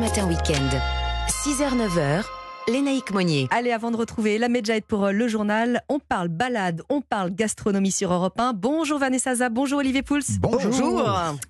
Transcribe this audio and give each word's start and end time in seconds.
Matin 0.00 0.26
Week-end. 0.28 0.70
6h-9h, 1.28 2.24
Lénaïque 2.68 3.12
Monnier. 3.12 3.48
Allez, 3.50 3.70
avant 3.70 3.90
de 3.90 3.98
retrouver 3.98 4.38
la 4.38 4.48
Medjahed 4.48 4.82
pour 4.84 5.04
euh, 5.04 5.12
le 5.12 5.28
journal, 5.28 5.82
on 5.90 5.98
parle 5.98 6.28
balade, 6.28 6.80
on 6.88 7.02
parle 7.02 7.34
gastronomie 7.34 7.90
sur 7.90 8.10
Europe 8.10 8.40
1. 8.40 8.54
Bonjour 8.54 8.98
Vanessa 8.98 9.34
Zah, 9.34 9.50
bonjour 9.50 9.80
Olivier 9.80 10.00
Pouls. 10.00 10.20
Bonjour. 10.40 11.06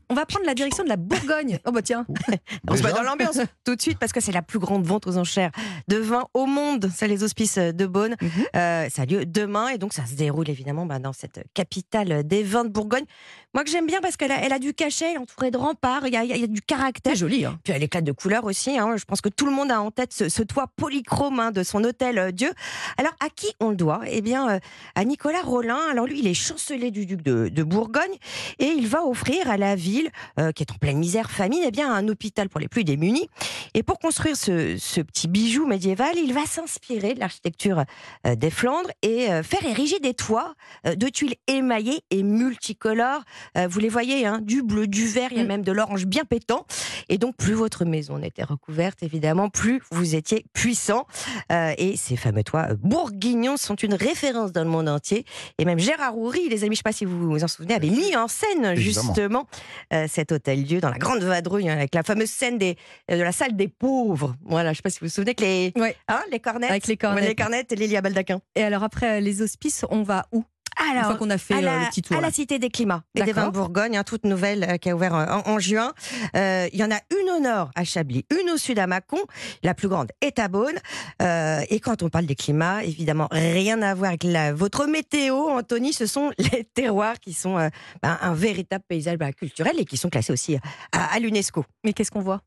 On 0.09 0.15
va 0.15 0.27
prendre 0.27 0.47
la 0.47 0.55
direction 0.55 0.83
de 0.83 0.89
la 0.89 0.97
Bourgogne. 0.97 1.61
Oh 1.65 1.71
bah 1.71 1.83
tiens. 1.83 2.05
On 2.69 2.75
se 2.75 2.83
met 2.83 2.93
dans 2.93 3.03
l'ambiance 3.03 3.39
tout 3.65 3.77
de 3.77 3.81
suite 3.81 4.01
parce 4.01 4.13
que 4.13 4.21
c'est 4.21 4.33
la 4.33 4.43
plus 4.43 4.59
grande 4.59 4.85
vente 4.85 5.07
aux 5.07 5.17
enchères 5.17 5.53
de 5.87 5.99
vin 5.99 6.25
au 6.35 6.47
monde. 6.47 6.91
C'est 6.93 7.07
les 7.07 7.23
hospices 7.23 7.59
de 7.59 7.87
Beaune. 7.87 8.17
Mhm. 8.21 8.31
Euh, 8.57 8.89
ça 8.89 9.03
a 9.03 9.05
lieu 9.05 9.27
demain 9.27 9.69
et 9.69 9.79
donc 9.79 9.93
ça 9.93 10.05
se 10.07 10.15
déroule 10.15 10.51
évidemment 10.51 10.87
bah, 10.87 10.99
dans 10.99 11.13
cette 11.13 11.45
capitale 11.55 12.27
des 12.27 12.43
vins 12.43 12.65
de 12.65 12.71
Bourgogne. 12.71 13.05
Moi 13.53 13.65
que 13.65 13.71
j'aime 13.71 13.87
bien 13.87 14.01
parce 14.01 14.17
qu'elle 14.17 14.31
a, 14.31 14.41
elle 14.45 14.53
a 14.53 14.61
du 14.61 14.75
cachet, 14.75 15.07
elle 15.07 15.15
est 15.15 15.19
entourée 15.19 15.51
de 15.51 15.57
remparts, 15.57 16.07
il 16.07 16.13
y 16.13 16.17
a, 16.17 16.23
il 16.23 16.37
y 16.37 16.45
a 16.45 16.47
du 16.47 16.63
caractère. 16.63 17.17
Joli. 17.17 17.45
Hein. 17.45 17.59
Puis 17.65 17.73
elle 17.73 17.83
éclate 17.83 18.05
de 18.05 18.13
couleurs 18.13 18.45
aussi. 18.45 18.79
hein. 18.79 18.97
Je 18.97 19.05
pense 19.05 19.21
que 19.21 19.29
tout 19.29 19.45
le 19.45 19.51
monde 19.51 19.73
a 19.73 19.81
en 19.81 19.91
tête 19.91 20.13
ce, 20.13 20.29
ce 20.29 20.45
toit 20.45 20.69
polychrome 20.77 21.41
hein, 21.41 21.51
de 21.51 21.65
son 21.65 21.83
hôtel 21.83 22.19
euh, 22.19 22.31
Dieu. 22.31 22.53
Alors 22.97 23.13
à 23.19 23.29
qui 23.29 23.49
on 23.59 23.71
le 23.71 23.77
doit? 23.77 24.03
Eh 24.07 24.21
bien 24.21 24.49
euh, 24.49 24.59
à 24.95 25.05
Nicolas 25.05 25.43
Rollin. 25.43 25.81
Alors 25.91 26.07
lui, 26.07 26.21
il 26.21 26.29
est 26.29 26.35
chancelier 26.35 26.93
du 26.93 27.07
duc 27.07 27.23
de, 27.23 27.49
de 27.49 27.63
Bourgogne 27.65 28.15
et 28.61 28.67
il 28.67 28.87
va 28.87 29.05
offrir 29.05 29.51
à 29.51 29.57
la 29.57 29.75
ville, 29.75 30.11
euh, 30.39 30.53
qui 30.53 30.63
est 30.63 30.71
en 30.71 30.77
pleine 30.77 30.99
misère, 30.99 31.29
famine, 31.29 31.63
eh 31.65 31.73
bien 31.73 31.93
un 31.93 32.07
hôpital 32.07 32.49
pour 32.49 32.61
les 32.61 32.69
plus 32.69 32.85
démunis. 32.85 33.29
Et 33.75 33.83
pour 33.83 33.99
construire 33.99 34.37
ce, 34.37 34.77
ce 34.79 35.01
petit 35.01 35.27
bijou 35.27 35.67
médiéval, 35.67 36.17
il 36.17 36.33
va 36.33 36.47
s'inspirer 36.47 37.15
de 37.15 37.21
l'architecture 37.21 37.85
des 38.25 38.51
Flandres 38.51 38.91
et 39.03 39.27
faire 39.43 39.65
ériger 39.65 39.99
des 40.01 40.15
toits 40.15 40.55
de 40.85 41.09
tuiles 41.09 41.35
émaillées 41.47 42.03
et 42.11 42.23
multicolores. 42.23 43.23
Euh, 43.57 43.67
vous 43.69 43.79
les 43.81 43.89
voyez, 43.89 44.27
hein, 44.27 44.41
du 44.43 44.63
bleu, 44.63 44.87
du 44.87 45.07
vert, 45.07 45.29
il 45.33 45.39
y 45.39 45.41
a 45.41 45.45
Mm. 45.45 45.49
même 45.49 45.63
de 45.63 45.73
l'orange 45.73 46.07
bien 46.07 46.25
pétant. 46.25 46.67
Et 47.09 47.19
donc, 47.19 47.37
plus 47.37 47.55
votre 47.55 47.85
maison 47.85 48.19
était 48.23 48.45
recouverte, 48.45 49.03
évidemment, 49.03 49.49
plus 49.49 49.81
vous 49.91 50.15
étiez 50.15 50.45
puissant. 50.53 51.07
Euh, 51.53 51.73
et 51.79 51.97
ces 51.97 52.17
fameux 52.17 52.43
toits 52.45 52.69
euh, 52.71 52.77
bourguignons 52.81 53.57
sont 53.57 53.75
une 53.75 53.95
référence 53.95 54.53
dans 54.53 54.63
le 54.65 54.71
monde 54.71 54.89
entier. 54.89 55.25
Et 55.59 55.65
même 55.65 55.79
Gérard 55.79 56.17
Houry, 56.19 56.49
les 56.49 56.65
amis, 56.65 56.67
je 56.67 56.71
ne 56.71 56.75
sais 56.77 56.83
pas 56.83 56.93
si 56.93 57.05
vous 57.05 57.31
vous 57.31 57.45
en 57.45 57.49
souvenez, 57.49 57.75
avait 57.75 57.91
mis 57.91 58.15
en 58.17 58.29
scène 58.29 58.75
justement 58.77 59.47
euh, 59.93 60.07
cet 60.09 60.33
hôtel-dieu 60.33 60.81
dans 60.81 60.91
la 60.91 60.99
grande 60.99 61.23
vadrouille, 61.23 61.69
hein, 61.69 61.75
avec 61.75 61.95
la 61.95 62.03
fameuse 62.03 62.31
scène 62.31 62.59
des, 62.59 62.77
de 63.09 63.17
la 63.17 63.33
salle 63.33 63.57
des 63.57 63.69
pauvres. 63.69 64.35
Voilà, 64.45 64.69
je 64.69 64.73
ne 64.73 64.77
sais 64.77 64.83
pas 64.83 64.91
si 64.91 65.01
vous 65.01 65.07
vous 65.07 65.13
souvenez 65.13 65.35
que 65.35 65.43
les, 65.45 65.73
Ouais. 65.77 65.97
hein, 66.09 66.21
les 66.31 66.41
cornettes, 66.41 66.71
Avec 66.71 66.87
les 66.87 66.97
cornettes. 66.97 67.29
les 67.29 67.35
cornettes 67.35 67.73
et 67.73 67.77
Lilia 67.77 68.01
Baldaquin. 68.01 68.41
Et 68.55 68.63
alors 68.63 68.83
après 68.83 69.21
les 69.21 69.43
hospices, 69.43 69.85
on 69.91 70.03
va 70.03 70.27
où? 70.33 70.45
Une 70.83 70.97
Alors, 70.97 71.11
fois 71.11 71.17
qu'on 71.17 71.31
a 71.31 71.39
fait 71.39 71.55
à 71.55 71.59
euh, 71.59 71.61
la, 71.63 71.79
le 71.81 71.87
petit 71.87 72.03
tour. 72.03 72.17
à 72.17 72.21
là. 72.21 72.27
la 72.29 72.33
Cité 72.33 72.59
des 72.59 72.71
Climats 72.71 73.03
et 73.15 73.23
des. 73.23 73.33
Vins 73.33 73.47
de 73.49 73.53
Bourgogne, 73.53 73.97
hein, 73.97 74.05
toute 74.05 74.25
nouvelle 74.25 74.65
euh, 74.65 74.77
qui 74.77 74.91
a 74.91 74.95
ouvert 74.97 75.15
euh, 75.15 75.27
en, 75.27 75.49
en 75.51 75.59
juin. 75.59 75.93
Euh, 76.37 76.69
Il 76.73 76.79
y 76.79 76.85
en 76.85 76.91
a 76.91 76.99
une 77.11 77.31
au 77.37 77.41
nord 77.41 77.71
à 77.75 77.85
Chablis, 77.85 78.25
une 78.31 78.51
au 78.51 78.57
sud 78.57 78.79
à 78.79 78.87
Mâcon. 78.87 79.19
La 79.63 79.75
plus 79.75 79.89
grande 79.89 80.09
est 80.21 80.39
à 80.39 80.49
Beaune. 80.49 80.79
Euh, 81.23 81.61
et 81.69 81.81
quand 81.81 82.03
on 82.03 82.09
parle 82.09 82.27
des 82.27 82.35
climats, 82.35 82.83
évidemment, 82.85 83.29
rien 83.31 83.83
à 83.83 83.95
voir 83.95 84.09
avec 84.11 84.25
la, 84.25 84.53
votre 84.53 84.87
météo, 84.87 85.37
Anthony. 85.51 85.93
Ce 85.93 86.07
sont 86.07 86.31
les 86.39 86.65
terroirs 86.65 87.19
qui 87.21 87.33
sont 87.35 87.57
ben, 88.03 88.19
un 88.21 88.35
véritable 88.35 88.85
paysage 88.89 89.17
ben, 89.19 89.33
culturel 89.33 89.75
et 89.79 89.85
qui 89.85 89.97
sont 89.97 90.09
classés 90.11 90.33
aussi 90.33 90.57
à, 90.93 91.15
à 91.15 91.19
l'UNESCO. 91.19 91.65
Mais 91.85 91.93
qu'est-ce 91.93 92.11
qu'on 92.11 92.21
voit? 92.23 92.41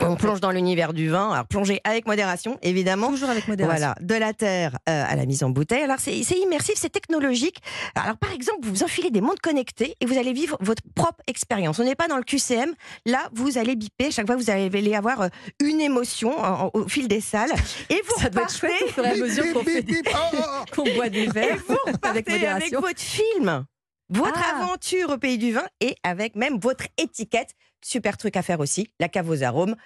On 0.00 0.16
plonge 0.16 0.40
dans 0.40 0.50
l'univers 0.50 0.92
du 0.92 1.08
vin. 1.08 1.30
Alors, 1.30 1.46
plonger 1.46 1.80
avec 1.84 2.06
modération, 2.06 2.58
évidemment. 2.62 3.10
Toujours 3.10 3.30
avec 3.30 3.46
modération. 3.46 3.76
Voilà, 3.78 3.94
de 4.00 4.14
la 4.14 4.32
terre 4.32 4.76
euh, 4.88 5.04
à 5.08 5.14
la 5.14 5.24
mise 5.24 5.44
en 5.44 5.50
bouteille. 5.50 5.82
Alors 5.84 5.98
c'est 6.00 6.18
immersif, 6.18 6.74
c'est 6.76 6.90
technologique. 6.90 7.58
Alors 7.94 8.16
par 8.16 8.32
exemple, 8.32 8.60
vous 8.66 8.82
enfilez 8.82 9.10
des 9.10 9.20
montres 9.20 9.40
connectées 9.40 9.94
et 10.00 10.06
vous 10.06 10.18
allez 10.18 10.32
vivre 10.32 10.56
votre 10.60 10.82
propre 10.96 11.22
expérience. 11.28 11.78
On 11.78 11.84
n'est 11.84 11.94
pas 11.94 12.08
dans 12.08 12.16
le 12.16 12.24
QCM. 12.24 12.74
Là, 13.06 13.28
vous 13.34 13.56
allez 13.56 13.76
biper. 13.76 14.10
Chaque 14.10 14.26
fois, 14.26 14.36
vous 14.36 14.50
allez 14.50 14.94
avoir 14.94 15.20
euh, 15.22 15.28
une 15.62 15.80
émotion 15.80 16.36
en- 16.38 16.64
en- 16.66 16.70
au 16.74 16.88
fil 16.88 17.06
des 17.08 17.20
salles. 17.20 17.52
Et 17.88 18.02
vous 18.08 18.14
Ça 18.20 18.30
doit 18.30 18.42
être 18.42 18.56
chouette 18.56 18.72
au 18.82 18.86
repartez, 18.86 18.92
fur 18.94 19.04
et 19.06 19.10
à 19.10 19.16
mesure 19.16 19.44
qu'on 19.52 20.82
des- 20.84 20.94
boit 20.94 21.08
des 21.08 21.22
et 21.24 21.26
verres 21.28 21.56
vous 21.68 21.74
avec 21.86 21.94
repartez 21.94 22.08
avec, 22.08 22.28
modération. 22.28 22.80
votre 22.80 23.00
film. 23.00 23.64
Votre 24.10 24.40
Ah. 24.52 24.62
aventure 24.62 25.10
au 25.10 25.18
pays 25.18 25.38
du 25.38 25.52
vin 25.52 25.64
et 25.80 25.96
avec 26.02 26.36
même 26.36 26.58
votre 26.58 26.84
étiquette. 26.98 27.50
Super 27.84 28.16
truc 28.16 28.36
à 28.36 28.42
faire 28.42 28.60
aussi, 28.60 28.88
la 29.00 29.08
cave 29.08 29.28
aux 29.28 29.42
arômes. 29.42 29.76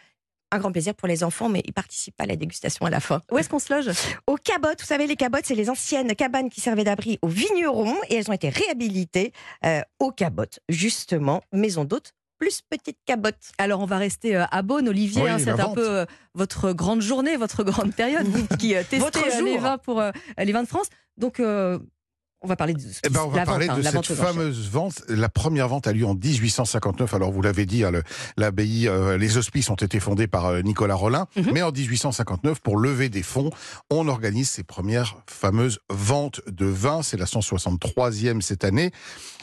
Un 0.51 0.59
grand 0.59 0.73
plaisir 0.73 0.95
pour 0.95 1.09
les 1.09 1.25
enfants, 1.25 1.51
mais 1.51 1.63
ils 1.67 1.75
participent 1.75 2.17
pas 2.17 2.25
à 2.25 2.27
la 2.27 2.37
dégustation 2.37 2.87
à 2.87 2.91
la 2.91 3.01
fin. 3.01 3.21
Où 3.31 3.37
est-ce 3.37 3.51
qu'on 3.51 3.59
se 3.59 3.73
loge? 3.75 3.91
Aux 4.27 4.37
cabottes, 4.37 4.81
vous 4.81 4.87
savez, 4.87 5.07
les 5.07 5.15
cabottes, 5.17 5.45
c'est 5.45 5.55
les 5.55 5.69
anciennes 5.69 6.15
cabanes 6.15 6.49
qui 6.49 6.63
servaient 6.63 6.85
d'abri 6.85 7.19
aux 7.21 7.29
vignerons 7.29 7.97
et 8.09 8.15
elles 8.15 8.31
ont 8.31 8.33
été 8.33 8.49
réhabilitées 8.49 9.33
euh, 9.67 9.83
aux 9.99 10.11
cabottes, 10.11 10.61
justement, 10.71 11.43
maison 11.53 11.85
d'hôtes 11.85 12.13
plus 12.39 12.63
petite 12.63 12.99
cabotte. 13.05 13.37
Alors 13.59 13.81
on 13.81 13.85
va 13.85 13.99
rester 13.99 14.37
euh, 14.37 14.45
à 14.53 14.63
Beaune, 14.63 14.89
Olivier. 14.89 15.23
Oui, 15.25 15.29
hein, 15.29 15.39
c'est 15.41 15.51
un 15.51 15.57
vente. 15.57 15.75
peu 15.75 15.91
euh, 15.91 16.07
votre 16.35 16.73
grande 16.73 17.03
journée, 17.03 17.37
votre 17.37 17.65
grande 17.65 17.93
période 17.93 18.29
qui 18.59 18.77
euh, 18.77 18.79
testez 18.89 18.99
Votre 18.99 19.27
euh, 19.27 19.43
les 19.43 19.59
vins 19.59 19.77
pour 19.77 20.01
euh, 20.01 20.13
les 20.39 20.53
vins 20.53 20.63
de 20.63 20.69
France. 20.69 20.87
Donc 21.17 21.41
euh, 21.41 21.81
on 22.41 22.47
va 22.47 22.55
parler 22.55 22.75
de 22.75 22.81
Eh 23.05 23.09
ben, 23.09 23.23
on 23.25 23.29
va 23.29 23.39
la 23.39 23.47
parler 23.47 23.67
vente, 23.67 23.77
hein, 23.77 23.81
de 23.81 23.85
la 23.85 23.91
cette 23.91 24.15
fameuse 24.15 24.69
vente. 24.71 25.03
La 25.09 25.29
première 25.29 25.67
vente 25.69 25.87
a 25.89 25.93
lieu 25.93 26.07
en 26.07 26.15
1859. 26.15 27.13
Alors, 27.15 27.33
vous 27.33 27.43
l'avez 27.43 27.67
dit, 27.67 27.83
hein, 27.85 27.91
l'abbaye, 28.37 28.87
euh, 28.87 29.19
les 29.19 29.37
hospices 29.37 29.71
ont 29.71 29.75
été 29.75 29.99
fondés 29.99 30.29
par 30.29 30.47
euh, 30.47 30.61
Nicolas 30.63 30.95
Rollin. 30.95 31.27
Mhm. 31.37 31.51
Mais 31.53 31.63
en 31.63 31.73
1859, 31.73 32.61
pour 32.61 32.77
lever 32.77 33.09
des 33.09 33.25
fonds, 33.25 33.51
on 33.91 34.07
organise 34.07 34.51
ces 34.51 34.63
premières 34.63 35.17
fameuses 35.29 35.81
ventes 35.91 36.41
de 36.47 36.67
vin. 36.67 37.03
C'est 37.03 37.17
la 37.17 37.27
163e 37.27 38.41
cette 38.41 38.63
année. 38.65 38.93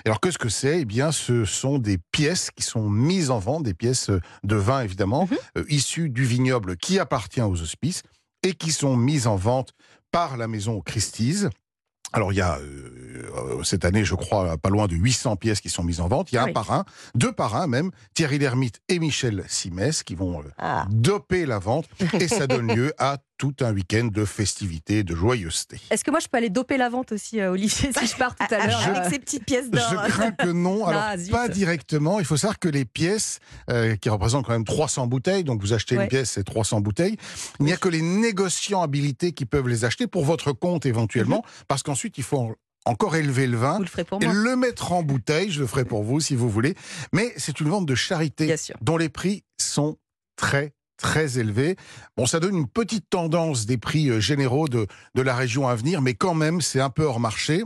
Alors, 0.05 0.21
qu'est-ce 0.21 0.37
que 0.37 0.49
c'est? 0.49 0.81
Eh 0.81 0.85
bien, 0.85 1.11
ce 1.11 1.43
sont 1.43 1.79
des 1.79 1.97
pièces 2.11 2.49
qui 2.51 2.63
sont 2.63 2.89
mises 2.89 3.29
en 3.29 3.39
vente, 3.39 3.63
des 3.63 3.73
pièces 3.73 4.09
euh, 4.09 4.21
de 4.43 4.55
vin, 4.55 4.81
évidemment, 4.81 5.27
Mhm. 5.29 5.37
euh, 5.57 5.65
issues 5.69 6.09
du 6.09 6.23
vignoble 6.23 6.77
qui 6.77 6.99
appartient 6.99 7.41
aux 7.41 7.61
hospices 7.61 8.03
et 8.43 8.53
qui 8.53 8.71
sont 8.71 8.95
mises 8.95 9.27
en 9.27 9.35
vente 9.35 9.73
par 10.11 10.37
la 10.37 10.47
maison 10.47 10.79
Christie's. 10.79 11.47
Alors 12.15 12.31
il 12.33 12.37
y 12.37 12.41
a 12.41 12.57
euh, 12.57 13.61
cette 13.63 13.83
année, 13.85 14.05
je 14.05 14.15
crois, 14.15 14.57
pas 14.57 14.69
loin 14.69 14.87
de 14.87 14.95
800 14.95 15.35
pièces 15.35 15.59
qui 15.59 15.69
sont 15.69 15.83
mises 15.83 15.99
en 15.99 16.07
vente. 16.07 16.31
Il 16.31 16.35
y 16.35 16.37
a 16.37 16.45
oui. 16.45 16.51
un 16.51 16.53
parrain, 16.53 16.85
deux 17.15 17.33
parrains 17.33 17.67
même, 17.67 17.91
Thierry 18.13 18.39
Lhermitte 18.39 18.79
et 18.87 18.99
Michel 18.99 19.43
Simès, 19.47 20.03
qui 20.03 20.15
vont 20.15 20.39
euh, 20.39 20.43
Ah. 20.57 20.85
doper 20.89 21.45
la 21.45 21.59
vente 21.59 21.85
et 22.19 22.27
ça 22.27 22.47
donne 22.47 22.67
lieu 22.75 22.93
à 22.97 23.17
tout 23.51 23.63
un 23.63 23.73
week-end 23.73 24.05
de 24.11 24.25
festivités, 24.25 25.03
de 25.03 25.15
joyeuseté. 25.15 25.79
Est-ce 25.91 26.03
que 26.03 26.11
moi 26.11 26.19
je 26.19 26.27
peux 26.27 26.37
aller 26.37 26.49
doper 26.49 26.77
la 26.77 26.89
vente 26.89 27.11
aussi, 27.11 27.39
euh, 27.39 27.51
Olivier, 27.51 27.91
si 27.97 28.07
je 28.07 28.15
pars 28.15 28.35
tout 28.35 28.45
à 28.53 28.65
l'heure 28.67 28.87
Avec 28.87 29.11
ces 29.11 29.19
petites 29.19 29.45
pièces 29.45 29.69
d'or. 29.69 29.83
Je 29.89 29.95
crains 30.09 30.31
que 30.31 30.47
non. 30.47 30.85
Alors, 30.87 31.01
Ah, 31.05 31.15
pas 31.31 31.47
directement. 31.49 32.19
Il 32.19 32.25
faut 32.25 32.37
savoir 32.37 32.57
que 32.59 32.67
les 32.69 32.85
pièces, 32.85 33.39
euh, 33.69 33.95
qui 33.97 34.09
représentent 34.09 34.45
quand 34.45 34.53
même 34.53 34.63
300 34.65 35.07
bouteilles, 35.07 35.43
donc 35.43 35.61
vous 35.61 35.73
achetez 35.73 35.95
Ouais. 35.97 36.03
une 36.03 36.09
pièce, 36.09 36.31
c'est 36.31 36.43
300 36.43 36.81
bouteilles, 36.81 37.17
il 37.59 37.65
n'y 37.65 37.73
a 37.73 37.77
que 37.77 37.89
les 37.89 38.01
négociants 38.01 38.81
habilités 38.81 39.31
qui 39.33 39.45
peuvent 39.45 39.67
les 39.67 39.85
acheter 39.85 40.07
pour 40.07 40.25
votre 40.25 40.51
compte 40.51 40.85
éventuellement, 40.85 41.43
parce 41.67 41.83
qu'ensuite, 41.83 42.17
il 42.17 42.23
faut 42.23 42.37
en- 42.37 42.55
encore 42.85 43.15
élever 43.15 43.47
le 43.47 43.57
vin 43.57 43.77
Vous 43.77 43.83
le 43.83 43.87
ferez 43.89 44.03
pour 44.03 44.21
et 44.21 44.25
moi. 44.25 44.33
le 44.33 44.55
mettre 44.55 44.91
en 44.91 45.03
bouteille. 45.03 45.51
Je 45.51 45.59
le 45.61 45.67
ferai 45.67 45.85
pour 45.85 46.03
vous 46.03 46.19
si 46.19 46.35
vous 46.35 46.49
voulez. 46.49 46.75
Mais 47.13 47.33
c'est 47.37 47.59
une 47.59 47.69
vente 47.69 47.85
de 47.85 47.95
charité 47.95 48.53
dont 48.81 48.97
les 48.97 49.09
prix 49.09 49.43
sont 49.59 49.97
très 50.35 50.73
très 50.97 51.39
élevés. 51.39 51.75
Bon, 52.17 52.25
ça 52.25 52.39
donne 52.39 52.55
une 52.55 52.67
petite 52.67 53.09
tendance 53.09 53.65
des 53.65 53.77
prix 53.77 54.09
euh, 54.09 54.19
généraux 54.19 54.67
de, 54.67 54.87
de 55.15 55.21
la 55.21 55.35
région 55.35 55.67
à 55.67 55.75
venir, 55.75 56.01
mais 56.01 56.13
quand 56.13 56.33
même, 56.33 56.61
c'est 56.61 56.79
un 56.79 56.89
peu 56.89 57.03
hors 57.03 57.19
marché. 57.19 57.63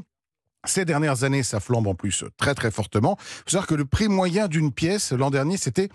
Ces 0.65 0.83
dernières 0.83 1.23
années, 1.23 1.43
ça 1.43 1.59
flambe 1.59 1.87
en 1.87 1.95
plus 1.95 2.23
euh, 2.23 2.29
très 2.37 2.53
très 2.53 2.71
fortement. 2.71 3.17
Il 3.19 3.43
faut 3.45 3.49
savoir 3.51 3.67
que 3.67 3.75
le 3.75 3.85
prix 3.85 4.09
moyen 4.09 4.47
d'une 4.47 4.73
pièce 4.73 5.13
l'an 5.13 5.29
dernier, 5.29 5.57
c'était 5.57 5.89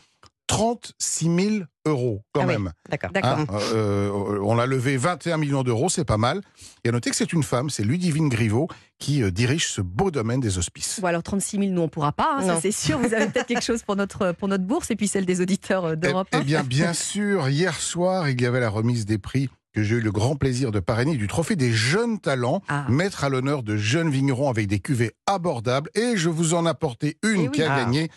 36 0.59 1.25
000 1.25 1.65
euros 1.87 2.23
quand 2.33 2.43
Ah 2.43 2.47
même. 2.47 2.73
D'accord. 2.89 3.11
D'accord. 3.13 3.39
Hein, 3.41 3.47
euh, 3.75 4.39
on 4.43 4.59
a 4.59 4.67
levé 4.67 4.97
21 4.97 5.37
millions 5.37 5.63
d'euros, 5.63 5.89
c'est 5.89 6.05
pas 6.05 6.17
mal. 6.17 6.41
Et 6.85 6.89
à 6.89 6.93
noter 6.93 7.11
que 7.11 7.17
c'est 7.17 7.33
une 7.33 7.43
femme, 7.43 7.71
c'est 7.71 7.83
Ludivine 7.85 8.29
Griveaux, 8.29 8.69
qui 8.99 9.23
euh, 9.23 9.31
dirige 9.31 9.69
ce 9.69 9.81
beau 9.81 10.11
domaine 10.11 10.41
des 10.41 10.57
hospices. 10.59 11.01
Bon 11.01 11.09
alors 11.09 11.23
36 11.23 11.59
000, 11.59 11.71
nous 11.73 11.83
on 11.83 11.89
pourra 11.89 12.13
pas, 12.13 12.39
hein, 12.41 12.59
c'est 12.63 12.71
sûr. 12.73 12.99
Vous 12.99 13.13
avez 13.13 13.27
peut-être 13.27 13.47
quelque 13.47 13.65
chose 13.65 13.83
pour 13.83 13.97
notre 13.97 14.33
pour 14.33 14.49
notre 14.49 14.65
bourse 14.65 14.91
et 14.91 14.97
puis 14.97 15.09
celle 15.09 15.27
des 15.27 15.41
auditeurs 15.41 15.85
euh, 15.85 15.93
Eh, 15.95 15.97
d'Europe. 15.97 16.29
eh 16.33 16.37
1. 16.37 16.41
bien, 16.43 16.63
bien 16.63 16.93
sûr, 16.93 17.49
hier 17.49 17.75
soir, 17.75 18.29
il 18.31 18.41
y 18.41 18.47
avait 18.47 18.61
la 18.61 18.71
remise 18.71 19.05
des 19.07 19.19
prix 19.19 19.51
que 19.75 19.83
j'ai 19.83 19.97
eu 19.97 20.01
le 20.01 20.13
grand 20.13 20.37
plaisir 20.37 20.71
de 20.71 20.79
parrainer 20.79 21.17
du 21.17 21.27
trophée 21.27 21.57
des 21.57 21.73
jeunes 21.73 22.21
talents, 22.21 22.63
Ah. 22.69 22.87
mettre 22.89 23.25
à 23.25 23.29
l'honneur 23.29 23.65
de 23.65 23.77
jeunes 23.77 24.09
vignerons 24.09 24.49
avec 24.49 24.69
des 24.69 24.79
cuvées 24.79 25.11
abordables. 25.27 25.91
Et 25.97 26.17
je 26.17 26.31
vous 26.31 26.55
en 26.55 26.65
apportais 26.65 27.17
une 27.25 27.41
Eh 27.41 27.49
oui. 27.49 27.51
qui 27.51 27.63
a 27.65 27.75
Ah. 27.75 27.79
gagné. 27.85 28.09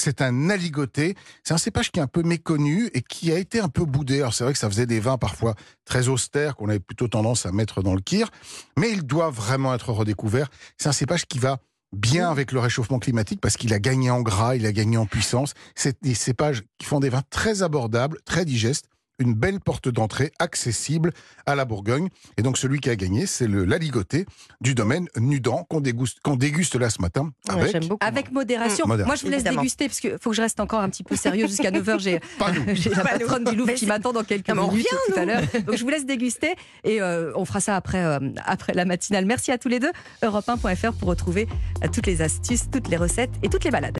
C'est 0.00 0.22
un 0.22 0.48
aligoté. 0.48 1.16
C'est 1.44 1.54
un 1.54 1.58
cépage 1.58 1.90
qui 1.90 1.98
est 1.98 2.02
un 2.02 2.06
peu 2.06 2.22
méconnu 2.22 2.88
et 2.94 3.02
qui 3.02 3.32
a 3.32 3.38
été 3.38 3.60
un 3.60 3.68
peu 3.68 3.84
boudé. 3.84 4.20
Alors 4.20 4.32
c'est 4.32 4.44
vrai 4.44 4.52
que 4.52 4.58
ça 4.58 4.70
faisait 4.70 4.86
des 4.86 5.00
vins 5.00 5.18
parfois 5.18 5.54
très 5.84 6.08
austères 6.08 6.56
qu'on 6.56 6.68
avait 6.68 6.78
plutôt 6.78 7.08
tendance 7.08 7.46
à 7.46 7.52
mettre 7.52 7.82
dans 7.82 7.94
le 7.94 8.00
kir, 8.00 8.30
mais 8.78 8.90
il 8.90 9.02
doit 9.02 9.30
vraiment 9.30 9.74
être 9.74 9.92
redécouvert. 9.92 10.48
C'est 10.76 10.88
un 10.88 10.92
cépage 10.92 11.26
qui 11.26 11.38
va 11.38 11.58
bien 11.92 12.30
avec 12.30 12.52
le 12.52 12.60
réchauffement 12.60 12.98
climatique 12.98 13.40
parce 13.40 13.56
qu'il 13.56 13.72
a 13.72 13.78
gagné 13.78 14.10
en 14.10 14.20
gras, 14.20 14.56
il 14.56 14.66
a 14.66 14.72
gagné 14.72 14.96
en 14.96 15.06
puissance. 15.06 15.54
C'est 15.74 16.02
des 16.02 16.14
cépages 16.14 16.62
qui 16.78 16.86
font 16.86 17.00
des 17.00 17.08
vins 17.08 17.22
très 17.30 17.62
abordables, 17.62 18.18
très 18.24 18.44
digestes. 18.44 18.86
Une 19.18 19.34
belle 19.34 19.60
porte 19.60 19.88
d'entrée 19.88 20.32
accessible 20.38 21.12
à 21.46 21.54
la 21.54 21.64
Bourgogne. 21.64 22.08
Et 22.36 22.42
donc 22.42 22.58
celui 22.58 22.80
qui 22.80 22.90
a 22.90 22.96
gagné, 22.96 23.26
c'est 23.26 23.46
le 23.46 23.64
laligoté 23.64 24.26
du 24.60 24.74
domaine 24.74 25.08
Nudan 25.16 25.64
qu'on 25.68 25.80
déguste, 25.80 26.18
qu'on 26.22 26.36
déguste 26.36 26.74
là 26.76 26.90
ce 26.90 27.00
matin. 27.00 27.30
Ouais, 27.48 27.54
Avec 27.54 27.72
j'aime 27.72 27.86
beaucoup. 27.86 28.06
Avec 28.06 28.32
modération. 28.32 28.86
Mmh. 28.86 29.04
Moi, 29.04 29.14
je 29.14 29.22
vous 29.22 29.28
laisse 29.28 29.40
Évidemment. 29.40 29.60
déguster 29.62 29.86
parce 29.88 30.00
qu'il 30.00 30.16
faut 30.20 30.30
que 30.30 30.36
je 30.36 30.42
reste 30.42 30.60
encore 30.60 30.80
un 30.80 30.88
petit 30.88 31.04
peu 31.04 31.16
sérieux 31.16 31.46
jusqu'à 31.46 31.70
9h. 31.70 31.98
J'ai 32.74 32.90
la 32.90 33.02
patronne 33.04 33.44
du 33.44 33.56
Louvre 33.56 33.72
qui 33.74 33.86
m'attend 33.86 34.12
dans 34.12 34.24
quelques 34.24 34.48
Non, 34.50 34.70
minutes 34.70 34.86
revient, 34.88 35.12
tout 35.14 35.18
à 35.18 35.20
nous. 35.22 35.26
l'heure. 35.32 35.62
Donc, 35.66 35.76
je 35.76 35.82
vous 35.82 35.88
laisse 35.90 36.06
déguster 36.06 36.54
et 36.84 37.00
euh, 37.00 37.32
on 37.36 37.44
fera 37.44 37.60
ça 37.60 37.76
après, 37.76 38.04
euh, 38.04 38.18
après 38.44 38.74
la 38.74 38.84
matinale. 38.84 39.24
Merci 39.26 39.52
à 39.52 39.58
tous 39.58 39.68
les 39.68 39.80
deux. 39.80 39.90
Europe1.fr 40.22 40.92
pour 40.92 41.08
retrouver 41.08 41.48
euh, 41.82 41.88
toutes 41.92 42.06
les 42.06 42.22
astuces, 42.22 42.70
toutes 42.70 42.88
les 42.88 42.96
recettes 42.96 43.30
et 43.42 43.48
toutes 43.48 43.64
les 43.64 43.70
balades. 43.70 43.96